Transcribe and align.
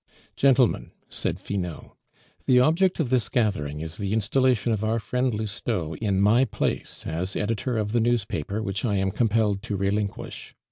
"Gentlemen," 0.35 0.93
said 1.09 1.39
Finot, 1.39 1.91
"the 2.47 2.59
object 2.59 2.99
of 2.99 3.11
this 3.11 3.29
gathering 3.29 3.81
is 3.81 3.97
the 3.97 4.13
installation 4.13 4.73
of 4.73 4.83
our 4.83 4.97
friend 4.97 5.31
Lousteau 5.31 5.93
in 5.97 6.19
my 6.19 6.43
place 6.43 7.03
as 7.05 7.35
editor 7.35 7.77
of 7.77 7.91
the 7.91 8.01
newspaper 8.01 8.63
which 8.63 8.83
I 8.83 8.95
am 8.95 9.11
compelled 9.11 9.61
to 9.61 9.75
relinquish. 9.77 10.55